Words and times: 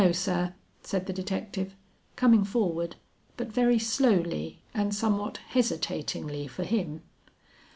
"No 0.03 0.11
sir," 0.13 0.55
said 0.81 1.05
the 1.05 1.13
detective, 1.13 1.75
coming 2.15 2.43
forward, 2.43 2.95
but 3.37 3.49
very 3.53 3.77
slowly 3.77 4.63
and 4.73 4.95
somewhat 4.95 5.37
hesitatingly 5.49 6.47
for 6.47 6.63
him. 6.63 7.03